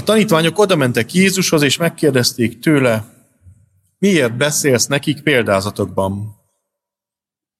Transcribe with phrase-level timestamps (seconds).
[0.00, 3.04] A tanítványok oda mentek Jézushoz, és megkérdezték tőle,
[3.98, 6.34] miért beszélsz nekik példázatokban?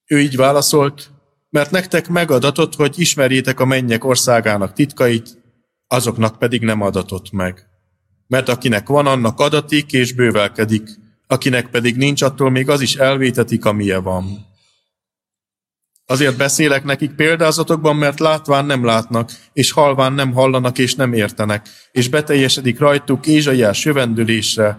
[0.06, 1.10] Ő így válaszolt,
[1.50, 5.38] mert nektek megadatott, hogy ismerjétek a mennyek országának titkait,
[5.86, 7.66] azoknak pedig nem adatott meg.
[8.26, 10.88] Mert akinek van, annak adatik és bővelkedik,
[11.26, 14.46] akinek pedig nincs, attól még az is elvétetik, amilyen van.
[16.10, 21.68] Azért beszélek nekik példázatokban, mert látván nem látnak, és halván nem hallanak és nem értenek,
[21.92, 24.78] és beteljesedik rajtuk Ézsaiás jövendülésre.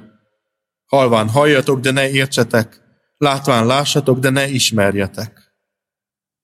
[0.86, 2.82] Halván halljatok, de ne értsetek,
[3.18, 5.54] látván lássatok, de ne ismerjetek.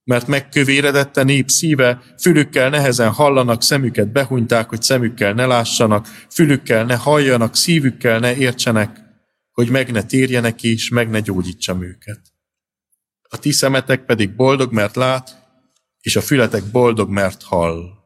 [0.03, 6.95] Mert megkövéredette nép szíve, fülükkel nehezen hallanak, szemüket behunyták, hogy szemükkel ne lássanak, fülükkel ne
[6.95, 8.99] halljanak, szívükkel ne értsenek,
[9.51, 12.20] hogy meg ne térjenek és meg ne gyógyítsam őket.
[13.30, 15.45] A ti szemetek pedig boldog, mert lát,
[16.02, 17.98] és a fületek boldog, mert hall.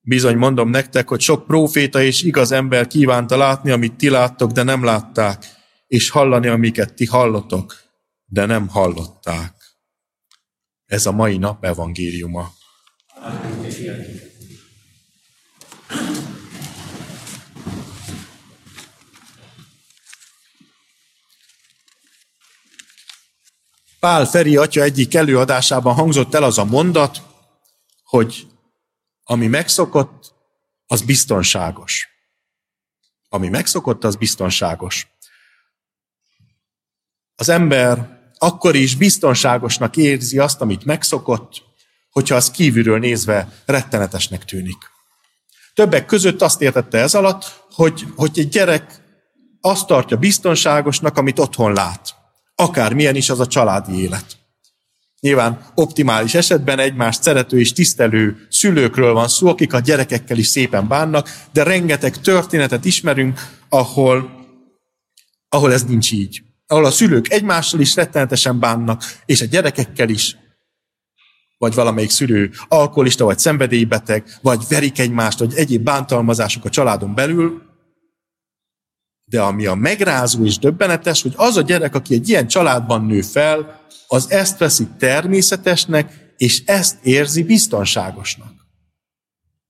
[0.00, 4.62] Bizony mondom nektek, hogy sok próféta és igaz ember kívánta látni, amit ti láttok, de
[4.62, 5.44] nem látták,
[5.86, 7.74] és hallani, amiket ti hallotok,
[8.24, 9.54] de nem hallották.
[10.86, 12.50] Ez a mai nap evangéliuma.
[24.06, 27.22] Pál Feri atya egyik előadásában hangzott el az a mondat,
[28.04, 28.46] hogy
[29.24, 30.34] ami megszokott,
[30.86, 32.08] az biztonságos.
[33.28, 35.06] Ami megszokott, az biztonságos.
[37.34, 41.62] Az ember akkor is biztonságosnak érzi azt, amit megszokott,
[42.10, 44.90] hogyha az kívülről nézve rettenetesnek tűnik.
[45.74, 49.00] Többek között azt értette ez alatt, hogy, hogy egy gyerek
[49.60, 52.20] azt tartja biztonságosnak, amit otthon lát.
[52.62, 54.24] Akármilyen is az a családi élet.
[55.20, 60.88] Nyilván optimális esetben egymást szerető és tisztelő szülőkről van szó, akik a gyerekekkel is szépen
[60.88, 64.30] bánnak, de rengeteg történetet ismerünk, ahol,
[65.48, 66.42] ahol ez nincs így.
[66.66, 70.36] Ahol a szülők egymással is rettenetesen bánnak, és a gyerekekkel is,
[71.58, 77.71] vagy valamelyik szülő alkoholista, vagy szenvedélybeteg, vagy verik egymást, vagy egyéb bántalmazások a családon belül,
[79.32, 83.22] de ami a megrázó és döbbenetes, hogy az a gyerek, aki egy ilyen családban nő
[83.22, 88.52] fel, az ezt veszi természetesnek, és ezt érzi biztonságosnak.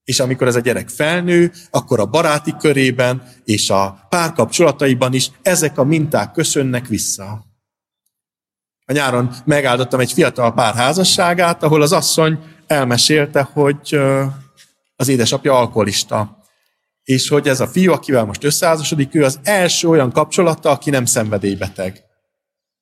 [0.03, 5.77] És amikor ez a gyerek felnő, akkor a baráti körében és a párkapcsolataiban is ezek
[5.77, 7.45] a minták köszönnek vissza.
[8.85, 13.99] A nyáron megáldottam egy fiatal pár házasságát, ahol az asszony elmesélte, hogy
[14.95, 16.42] az édesapja alkoholista.
[17.03, 21.05] És hogy ez a fiú, akivel most összeházasodik, ő az első olyan kapcsolata, aki nem
[21.05, 22.03] szenvedélybeteg.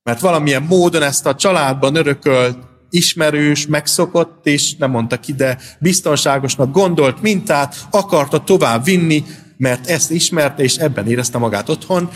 [0.04, 2.58] Mert valamilyen módon ezt a családban örökölt
[2.90, 9.24] ismerős, megszokott, és nem mondta ki, de biztonságosnak gondolt mintát, akarta tovább vinni,
[9.58, 12.10] mert ezt ismerte, és ebben érezte magát otthon,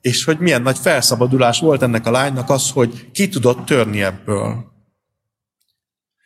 [0.00, 4.71] és hogy milyen nagy felszabadulás volt ennek a lánynak az, hogy ki tudott törni ebből.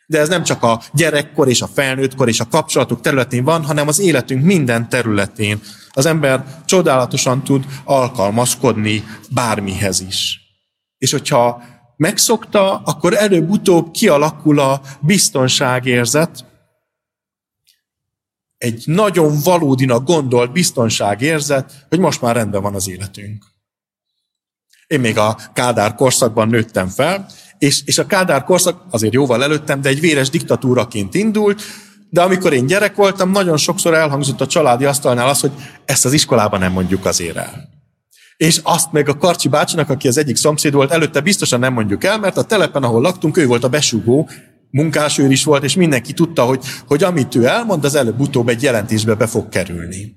[0.09, 3.87] De ez nem csak a gyerekkor és a felnőttkor és a kapcsolatok területén van, hanem
[3.87, 5.61] az életünk minden területén.
[5.89, 10.39] Az ember csodálatosan tud alkalmazkodni bármihez is.
[10.97, 11.63] És hogyha
[11.95, 16.45] megszokta, akkor előbb-utóbb kialakul a biztonságérzet,
[18.57, 23.45] egy nagyon valódinak gondolt biztonságérzet, hogy most már rendben van az életünk.
[24.87, 29.81] Én még a Kádár korszakban nőttem fel, és, és a Kádár korszak azért jóval előttem,
[29.81, 31.61] de egy véres diktatúraként indult,
[32.09, 35.51] de amikor én gyerek voltam, nagyon sokszor elhangzott a családi asztalnál az, hogy
[35.85, 37.69] ezt az iskolában nem mondjuk azért el.
[38.37, 42.03] És azt meg a Karcsi bácsinak, aki az egyik szomszéd volt, előtte biztosan nem mondjuk
[42.03, 44.29] el, mert a telepen, ahol laktunk, ő volt a besugó,
[44.69, 49.15] munkásőr is volt, és mindenki tudta, hogy, hogy amit ő elmond, az előbb-utóbb egy jelentésbe
[49.15, 50.15] be fog kerülni.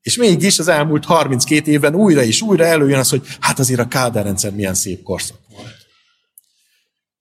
[0.00, 3.88] És mégis az elmúlt 32 évben újra és újra előjön az, hogy hát azért a
[3.88, 5.38] Kádár rendszer milyen szép korszak.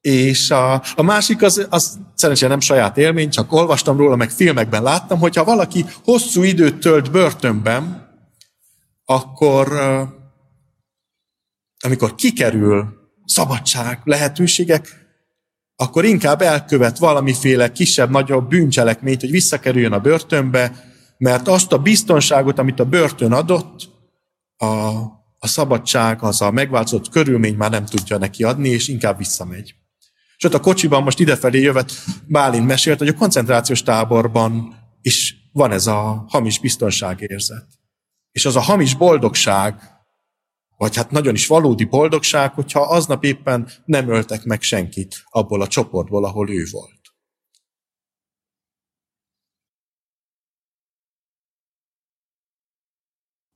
[0.04, 4.84] És a, a másik az, az szerencsére nem saját élmény, csak olvastam róla, meg filmekben
[4.84, 8.10] láttam, hogy ha valaki hosszú időt tölt börtönben,
[9.06, 9.68] akkor
[11.86, 12.86] amikor kikerül
[13.26, 14.88] szabadság, lehetőségek,
[15.76, 20.84] akkor inkább elkövet valamiféle kisebb-nagyobb bűncselekményt, hogy visszakerüljön a börtönbe,
[21.18, 23.90] mert azt a biztonságot, amit a börtön adott,
[24.58, 24.66] a,
[25.40, 29.76] a szabadság, az a megváltozott körülmény már nem tudja neki adni, és inkább visszamegy.
[30.44, 31.92] Ott a kocsiban most idefelé jövet,
[32.28, 37.68] Bálint mesélt, hogy a koncentrációs táborban is van ez a hamis biztonságérzet.
[38.32, 39.82] És az a hamis boldogság,
[40.78, 45.68] vagy hát nagyon is valódi boldogság, hogyha aznap éppen nem öltek meg senkit abból a
[45.68, 47.02] csoportból, ahol ő volt.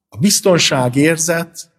[0.07, 1.71] A biztonságérzet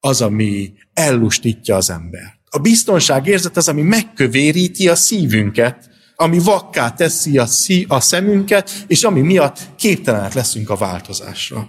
[0.00, 2.39] az, ami ellustítja az embert.
[2.52, 9.02] A biztonságérzet az, ami megkövéríti a szívünket, ami vakká teszi a, szí, a szemünket, és
[9.02, 11.68] ami miatt képtelenek leszünk a változásra.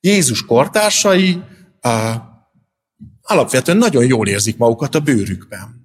[0.00, 1.42] Jézus kortársai
[1.82, 2.14] uh,
[3.22, 5.80] alapvetően nagyon jól érzik magukat a bőrükben.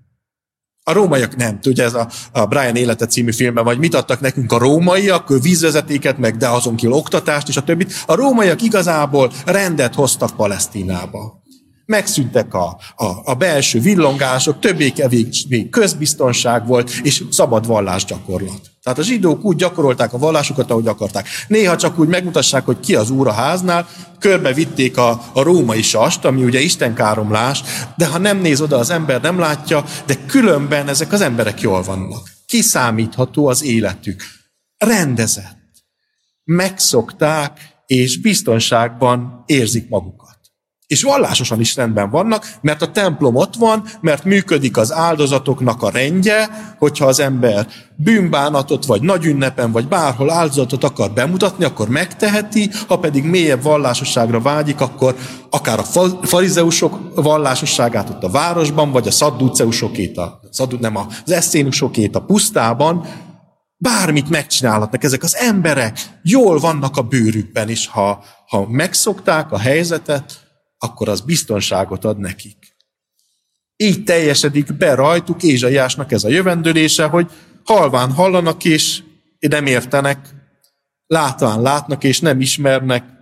[0.83, 1.59] A rómaiak nem.
[1.65, 6.18] Ugye ez a, a Brian Élete című filmben, vagy mit adtak nekünk a rómaiak, vízvezetéket,
[6.18, 8.04] meg de azon kívül oktatást és a többit.
[8.06, 11.37] A rómaiak igazából rendet hoztak Palesztinába.
[11.88, 18.62] Megszűntek a, a, a belső villongások, többé-kevésbé közbiztonság volt, és szabad vallásgyakorlat.
[18.84, 21.28] Tehát a zsidók úgy gyakorolták a vallásukat, ahogy akarták.
[21.48, 23.88] Néha csak úgy megmutassák, hogy ki az úr a háznál,
[24.19, 27.63] körbe vitték a, a római sast, ami ugye istenkáromlás,
[27.98, 31.81] de ha nem néz oda, az ember nem látja, de különben ezek az emberek jól
[31.83, 32.30] vannak.
[32.45, 34.24] Kiszámítható az életük.
[34.78, 35.57] Rendezett.
[36.44, 40.26] Megszokták, és biztonságban érzik magukat.
[40.88, 45.89] És vallásosan is rendben vannak, mert a templom ott van, mert működik az áldozatoknak a
[45.89, 52.69] rendje, hogyha az ember bűnbánatot, vagy nagy ünnepen, vagy bárhol áldozatot akar bemutatni, akkor megteheti,
[52.88, 55.16] ha pedig mélyebb vallásosságra vágyik, akkor
[55.50, 55.84] akár a
[56.22, 63.06] farizeusok vallásosságát ott a városban, vagy a szadduceusokét, a, szaddu, nem az eszénusokét a pusztában,
[63.78, 70.46] bármit megcsinálhatnak ezek az emberek, jól vannak a bőrükben, és ha, ha megszokták a helyzetet,
[70.77, 72.75] akkor az biztonságot ad nekik.
[73.75, 77.31] Így teljesedik be rajtuk Ézsaiásnak ez a jövendőlése, hogy
[77.63, 79.03] halván hallanak és
[79.39, 80.29] nem értenek,
[81.07, 83.15] látván látnak és nem ismernek,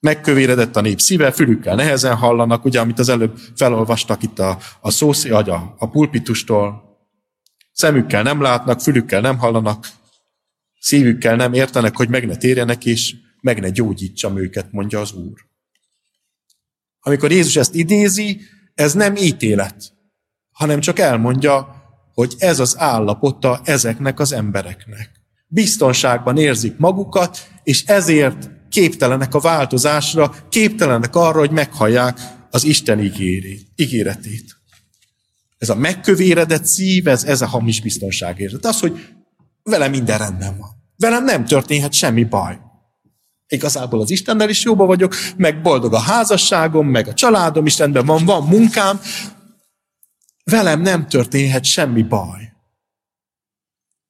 [0.00, 4.90] megkövéredett a nép szíve, fülükkel nehezen hallanak, ugye, amit az előbb felolvastak itt a, a
[4.90, 6.82] szószé, a, a pulpitustól,
[7.72, 9.88] szemükkel nem látnak, fülükkel nem hallanak,
[10.80, 15.49] szívükkel nem értenek, hogy meg ne térjenek, és meg ne gyógyítsam őket, mondja az Úr.
[17.00, 18.40] Amikor Jézus ezt idézi,
[18.74, 19.92] ez nem ítélet,
[20.52, 21.74] hanem csak elmondja,
[22.14, 25.10] hogy ez az állapota ezeknek az embereknek.
[25.46, 32.18] Biztonságban érzik magukat, és ezért képtelenek a változásra, képtelenek arra, hogy meghallják
[32.50, 33.00] az Isten
[33.76, 34.56] ígéretét.
[35.58, 38.64] Ez a megkövéredett szív, ez, ez a hamis biztonságérzet.
[38.64, 39.06] Az, hogy
[39.62, 40.68] vele minden rendben van.
[40.96, 42.58] Velem nem történhet semmi baj.
[43.50, 48.06] Igazából az Istennel is jóba vagyok, meg boldog a házasságom, meg a családom is rendben
[48.06, 49.00] van, van munkám.
[50.44, 52.52] Velem nem történhet semmi baj.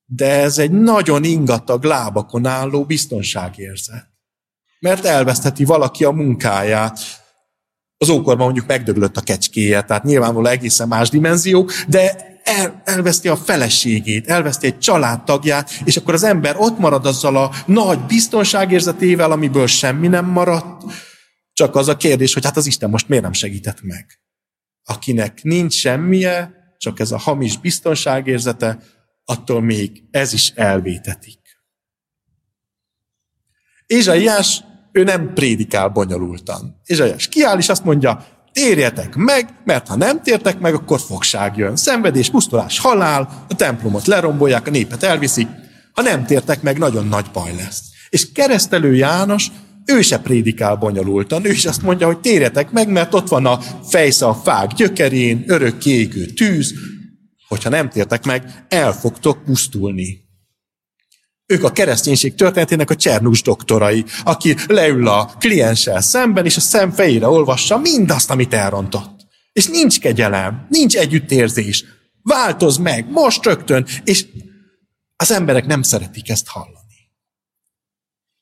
[0.04, 4.08] De ez egy nagyon ingatag lábakon álló biztonságérzet.
[4.80, 6.98] Mert elvesztheti valaki a munkáját,
[7.98, 13.36] az ókorban mondjuk megdöglött a kecskéje, tehát nyilvánvalóan egészen más dimenziók, de el, elveszti a
[13.36, 19.66] feleségét, elveszti egy családtagját, és akkor az ember ott marad azzal a nagy biztonságérzetével, amiből
[19.66, 20.82] semmi nem maradt,
[21.52, 24.06] csak az a kérdés, hogy hát az Isten most miért nem segített meg.
[24.84, 28.78] Akinek nincs semmije, csak ez a hamis biztonságérzete,
[29.24, 31.38] attól még ez is elvétetik.
[33.86, 36.80] Ézsaiás, ő nem prédikál bonyolultan.
[36.84, 41.76] Ézsaiás kiáll, és azt mondja, Térjetek meg, mert ha nem tértek meg, akkor fogság jön.
[41.76, 45.48] Szenvedés, pusztulás, halál, a templomot lerombolják, a népet elviszik.
[45.92, 47.82] Ha nem tértek meg, nagyon nagy baj lesz.
[48.08, 49.50] És keresztelő János,
[49.84, 53.58] ő se prédikál bonyolultan, ő is azt mondja, hogy térjetek meg, mert ott van a
[53.88, 56.74] fejsze a fák gyökerén, örök égő tűz,
[57.48, 60.28] hogyha nem tértek meg, el fogtok pusztulni.
[61.50, 66.90] Ők a kereszténység történetének a Csernus doktorai, aki leül a klienssel szemben, és a szem
[66.90, 69.26] fejére olvassa mindazt, amit elrontott.
[69.52, 71.84] És nincs kegyelem, nincs együttérzés.
[72.22, 74.26] Változ meg, most rögtön, és
[75.16, 76.78] az emberek nem szeretik ezt hallani.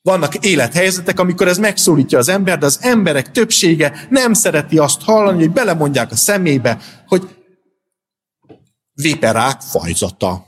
[0.02, 5.38] Vannak élethelyzetek, amikor ez megszólítja az ember, de az emberek többsége nem szereti azt hallani,
[5.38, 7.36] hogy belemondják a szemébe, hogy
[8.92, 10.47] viperák fajzata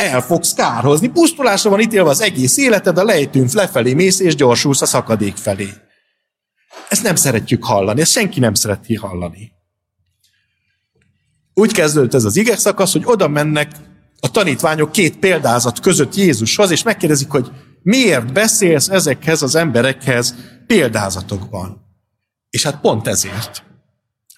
[0.00, 1.08] el fogsz kárhozni.
[1.08, 5.68] Pusztulásra van ítélve az egész életed, a lejtőn lefelé mész, és gyorsulsz a szakadék felé.
[6.88, 9.52] Ezt nem szeretjük hallani, ezt senki nem szereti hallani.
[11.54, 13.70] Úgy kezdődött ez az ige szakasz, hogy oda mennek
[14.20, 17.50] a tanítványok két példázat között Jézushoz, és megkérdezik, hogy
[17.82, 20.34] miért beszélsz ezekhez az emberekhez
[20.66, 21.80] példázatokban.
[22.50, 23.69] És hát pont ezért.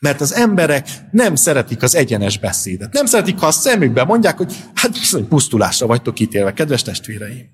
[0.03, 2.93] Mert az emberek nem szeretik az egyenes beszédet.
[2.93, 7.47] Nem szeretik, ha a szemükbe mondják, hogy hát bizony pusztulásra vagytok ítélve, kedves testvéreim.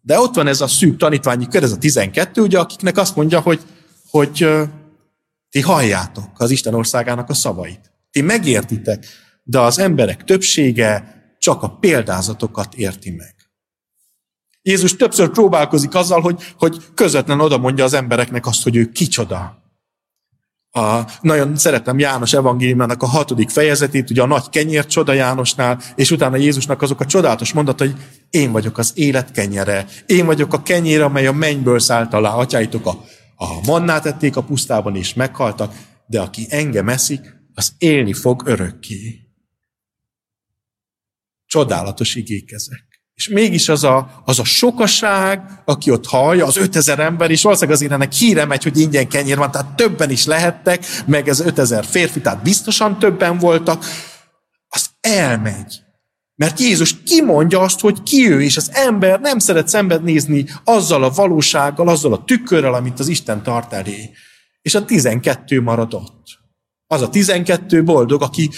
[0.00, 3.40] De ott van ez a szűk tanítványi kör, ez a 12, ugye, akiknek azt mondja,
[3.40, 3.60] hogy,
[4.10, 4.46] hogy
[5.50, 7.92] ti halljátok az Isten országának a szavait.
[8.10, 9.06] Ti megértitek,
[9.42, 13.34] de az emberek többsége csak a példázatokat érti meg.
[14.62, 19.61] Jézus többször próbálkozik azzal, hogy, hogy közvetlen oda mondja az embereknek azt, hogy ő kicsoda.
[20.74, 26.10] A, nagyon szeretem János evangéliumának a hatodik fejezetét, ugye a nagy kenyér csoda Jánosnál, és
[26.10, 27.94] utána Jézusnak azok a csodálatos mondat, hogy
[28.30, 32.86] én vagyok az élet kenyere, én vagyok a kenyér, amely a mennyből szállt alá, atyáitok
[32.86, 33.04] a,
[33.36, 35.74] a mannát ették a pusztában, és meghaltak,
[36.06, 39.20] de aki engem eszik, az élni fog örökké.
[41.46, 42.91] Csodálatos igék ezek.
[43.14, 47.76] És mégis az a, az a sokaság, aki ott hallja, az 5000 ember, és valószínűleg
[47.76, 51.84] azért ennek híre megy, hogy ingyen kenyér van, tehát többen is lehettek, meg ez 5000
[51.84, 53.84] férfi, tehát biztosan többen voltak,
[54.68, 55.80] az elmegy.
[56.34, 61.10] Mert Jézus kimondja azt, hogy ki ő, és az ember nem szeret szembenézni azzal a
[61.10, 64.10] valósággal, azzal a tükörrel, amit az Isten tart elé.
[64.62, 66.40] És a 12 maradott.
[66.86, 68.50] Az a 12 boldog, aki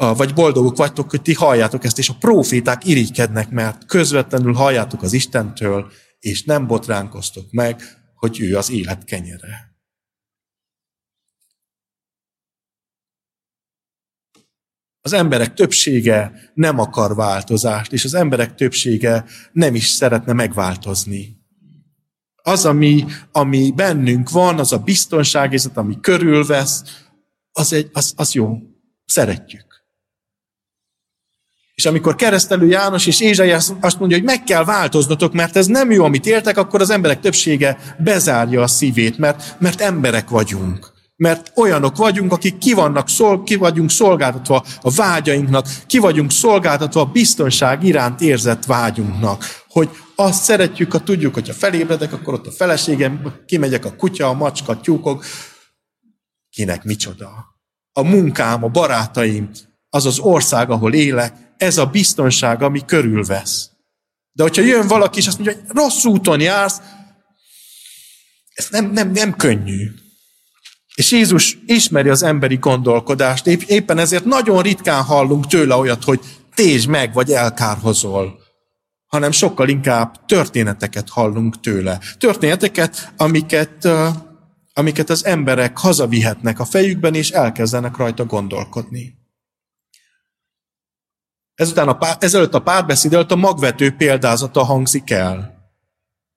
[0.00, 5.12] vagy boldogok vagytok, hogy ti halljátok ezt, és a proféták irigykednek, mert közvetlenül halljátok az
[5.12, 7.82] Istentől, és nem botránkoztok meg,
[8.14, 9.70] hogy ő az élet kenyere.
[15.00, 21.38] Az emberek többsége nem akar változást, és az emberek többsége nem is szeretne megváltozni.
[22.42, 26.82] Az, ami, ami bennünk van, az a biztonságérzet, ami körülvesz,
[27.52, 28.56] az, egy, az, az jó.
[29.04, 29.69] Szeretjük.
[31.80, 35.90] És amikor keresztelő János és Ézsai azt mondja, hogy meg kell változnotok, mert ez nem
[35.90, 40.92] jó, amit éltek, akkor az emberek többsége bezárja a szívét, mert, mert emberek vagyunk.
[41.16, 47.00] Mert olyanok vagyunk, akik ki, vannak, szol, ki vagyunk szolgáltatva a vágyainknak, ki vagyunk szolgáltatva
[47.00, 49.44] a biztonság iránt érzett vágyunknak.
[49.68, 54.32] Hogy azt szeretjük, ha tudjuk, hogyha felébredek, akkor ott a feleségem, kimegyek a kutya, a
[54.32, 55.24] macska, a tyúkok.
[56.50, 57.30] Kinek micsoda?
[57.92, 59.50] A munkám, a barátaim,
[59.88, 63.70] az az ország, ahol élek, ez a biztonság, ami körülvesz.
[64.32, 66.80] De hogyha jön valaki, és azt mondja, hogy rossz úton jársz,
[68.52, 69.90] ez nem, nem, nem könnyű.
[70.94, 76.20] És Jézus ismeri az emberi gondolkodást, épp, éppen ezért nagyon ritkán hallunk tőle olyat, hogy
[76.54, 78.38] tézs meg, vagy elkárhozol,
[79.06, 82.00] hanem sokkal inkább történeteket hallunk tőle.
[82.18, 83.88] Történeteket, amiket,
[84.72, 89.19] amiket az emberek hazavihetnek a fejükben, és elkezdenek rajta gondolkodni.
[91.60, 95.58] Ezután a pár, ezelőtt a párbeszéd előtt a magvető példázata hangzik el.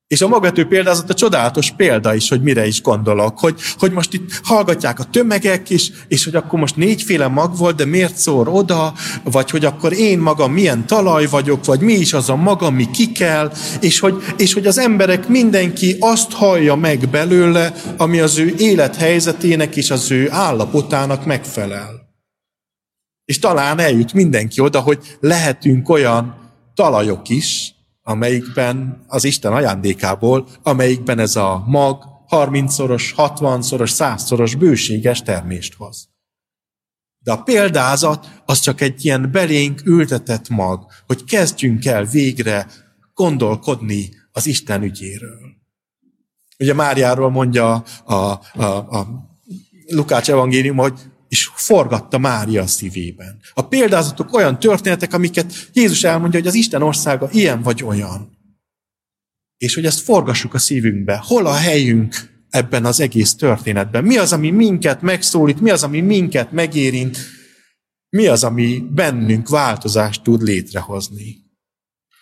[0.08, 3.40] És a magvető példázata csodálatos példa is, hogy mire is gondolok.
[3.40, 7.76] Hogy, hogy most itt hallgatják a tömegek is, és hogy akkor most négyféle mag volt,
[7.76, 12.14] de miért szór oda, vagy hogy akkor én magam milyen talaj vagyok, vagy mi is
[12.14, 16.76] az a maga, mi ki kell, és hogy, és hogy az emberek mindenki azt hallja
[16.76, 22.03] meg belőle, ami az ő élethelyzetének és az ő állapotának megfelel.
[23.26, 31.20] És talán eljut mindenki oda, hogy lehetünk olyan talajok is, amelyikben az Isten ajándékából, amelyikben
[31.20, 36.10] ez a mag 30-szoros, 60-szoros, 100-szoros bőséges termést hoz.
[37.20, 42.68] De a példázat az csak egy ilyen belénk ültetett mag, hogy kezdjünk el végre
[43.14, 45.40] gondolkodni az Isten ügyéről.
[46.60, 49.08] Ugye Máriáról mondja a, a, a,
[49.88, 51.00] Lukács evangélium, hogy
[51.34, 53.40] és forgatta Mária a szívében.
[53.54, 58.38] A példázatok olyan történetek, amiket Jézus elmondja, hogy az Isten országa ilyen vagy olyan.
[59.58, 61.22] És hogy ezt forgassuk a szívünkbe.
[61.24, 62.16] Hol a helyünk
[62.50, 64.04] ebben az egész történetben?
[64.04, 65.62] Mi az, ami minket megszólít?
[65.62, 67.18] Mi az, ami minket megérint?
[68.10, 71.43] Mi az, ami bennünk változást tud létrehozni?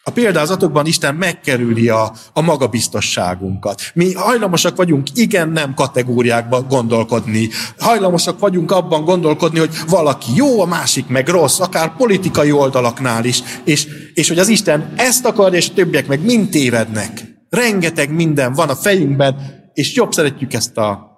[0.03, 3.81] A példázatokban Isten megkerüli a, a magabiztosságunkat.
[3.93, 7.49] Mi hajlamosak vagyunk igen-nem kategóriákban gondolkodni.
[7.77, 13.41] Hajlamosak vagyunk abban gondolkodni, hogy valaki jó, a másik meg rossz, akár politikai oldalaknál is.
[13.63, 17.23] És, és hogy az Isten ezt akar, és többiek meg mind tévednek.
[17.49, 19.35] Rengeteg minden van a fejünkben,
[19.73, 21.09] és jobb szeretjük ezt a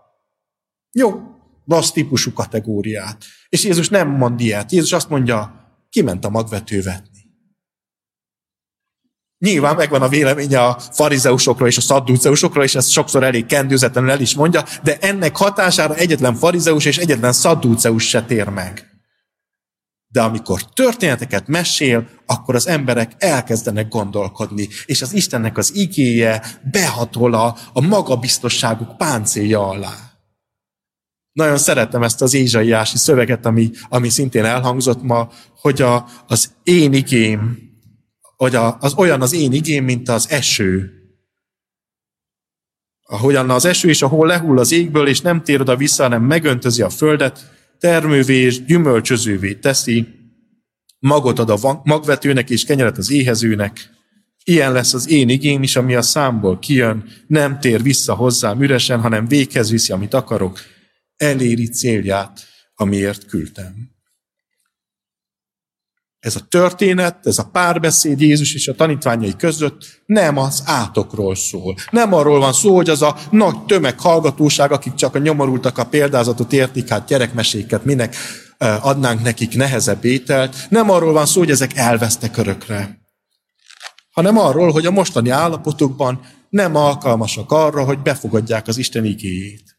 [0.91, 1.13] jó,
[1.67, 3.17] rossz típusú kategóriát.
[3.49, 4.71] És Jézus nem mond ilyet.
[4.71, 5.53] Jézus azt mondja,
[5.89, 7.12] kiment a magvetővet.
[9.43, 14.21] Nyilván megvan a véleménye a farizeusokról és a szadduceusokról, és ezt sokszor elég kendőzetlenül el
[14.21, 18.87] is mondja, de ennek hatására egyetlen farizeus és egyetlen szadduceus se tér meg.
[20.07, 27.33] De amikor történeteket mesél, akkor az emberek elkezdenek gondolkodni, és az Istennek az igéje behatol
[27.33, 29.93] a, a magabiztosságuk páncélja alá.
[31.31, 36.93] Nagyon szeretem ezt az ézsaiási szöveget, ami, ami szintén elhangzott ma, hogy a, az én
[36.93, 37.71] igém
[38.35, 40.91] hogy az olyan az én igém, mint az eső.
[43.03, 46.81] Ahogyan az eső is, ahol lehull az égből, és nem tér oda vissza, hanem megöntözi
[46.81, 50.07] a földet, termővé és gyümölcsözővé teszi,
[50.99, 53.89] magot ad a magvetőnek és kenyeret az éhezőnek.
[54.43, 59.01] Ilyen lesz az én igém is, ami a számból kijön, nem tér vissza hozzám üresen,
[59.01, 60.59] hanem véghez viszi, amit akarok,
[61.15, 63.92] eléri célját, amiért küldtem.
[66.23, 71.75] Ez a történet, ez a párbeszéd Jézus és a tanítványai között nem az átokról szól.
[71.91, 75.85] Nem arról van szó, hogy az a nagy tömeg hallgatóság, akik csak a nyomorultak a
[75.85, 78.15] példázatot értik, hát gyerekmeséket minek
[78.57, 80.55] adnánk nekik nehezebb ételt.
[80.69, 83.01] Nem arról van szó, hogy ezek elvesztek örökre,
[84.11, 89.77] hanem arról, hogy a mostani állapotukban nem alkalmasak arra, hogy befogadják az Isten igéjét.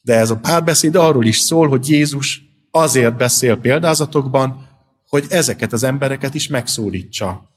[0.00, 2.42] De ez a párbeszéd arról is szól, hogy Jézus
[2.74, 4.68] azért beszél példázatokban,
[5.08, 7.50] hogy ezeket az embereket is megszólítsa.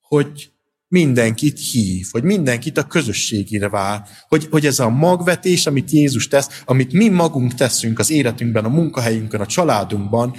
[0.00, 0.50] Hogy
[0.88, 6.62] mindenkit hív, hogy mindenkit a közösségére vár, hogy, hogy ez a magvetés, amit Jézus tesz,
[6.64, 10.36] amit mi magunk teszünk az életünkben, a munkahelyünkön, a családunkban,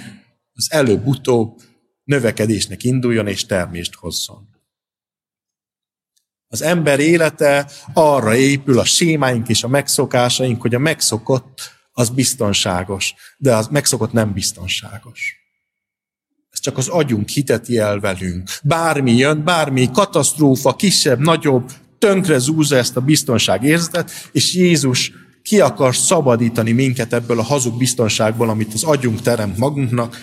[0.52, 1.60] az előbb-utóbb
[2.04, 4.48] növekedésnek induljon és termést hozzon.
[6.48, 13.14] Az ember élete arra épül, a sémáink és a megszokásaink, hogy a megszokott az biztonságos,
[13.36, 15.36] de az megszokott nem biztonságos.
[16.50, 18.50] Ez csak az agyunk hiteti el velünk.
[18.62, 25.96] Bármi jön, bármi katasztrófa, kisebb, nagyobb, tönkre zúzza ezt a biztonságérzetet, és Jézus ki akar
[25.96, 30.16] szabadítani minket ebből a hazug biztonságból, amit az agyunk teremt magunknak,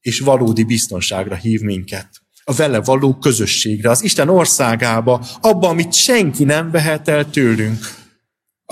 [0.00, 2.08] és valódi biztonságra hív minket.
[2.44, 8.01] A vele való közösségre, az Isten országába, abba, amit senki nem vehet el tőlünk.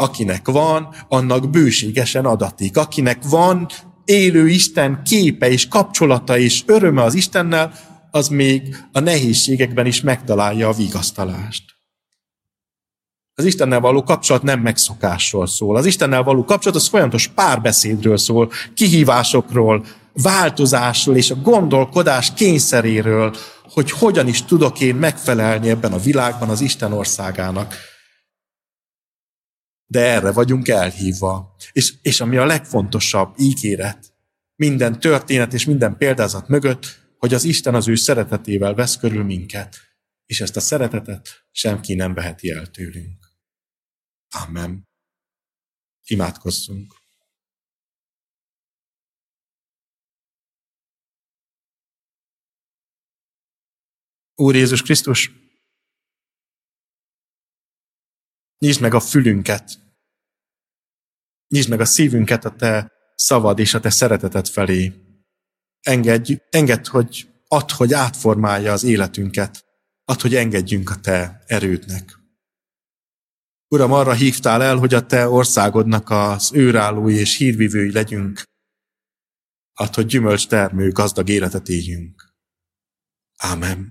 [0.00, 2.76] Akinek van, annak bőségesen adatik.
[2.76, 3.68] Akinek van
[4.04, 7.72] élő Isten képe és kapcsolata és öröme az Istennel,
[8.10, 11.64] az még a nehézségekben is megtalálja a vigasztalást.
[13.34, 15.76] Az Istennel való kapcsolat nem megszokásról szól.
[15.76, 23.34] Az Istennel való kapcsolat az folyamatos párbeszédről szól, kihívásokról, változásról és a gondolkodás kényszeréről,
[23.72, 27.74] hogy hogyan is tudok én megfelelni ebben a világban az Isten országának.
[29.90, 31.54] De erre vagyunk elhívva.
[31.72, 34.14] És, és ami a legfontosabb ígéret,
[34.56, 39.76] minden történet és minden példázat mögött, hogy az Isten az ő szeretetével vesz körül minket,
[40.26, 43.24] és ezt a szeretetet semki nem veheti el tőlünk.
[44.46, 44.88] Amen.
[46.04, 46.94] Imádkozzunk.
[54.34, 55.30] Úr Jézus Krisztus,
[58.60, 59.78] nyisd meg a fülünket,
[61.48, 64.92] nyisd meg a szívünket a Te szavad és a Te szereteted felé.
[65.80, 69.64] Engedj, engedd, hogy add, hogy átformálja az életünket,
[70.04, 72.18] add, hogy engedjünk a Te erődnek.
[73.68, 78.42] Uram, arra hívtál el, hogy a Te országodnak az őrállói és hírvivői legyünk,
[79.74, 82.28] add, hogy gyümölcs termő, gazdag életet éljünk.
[83.36, 83.88] Amen.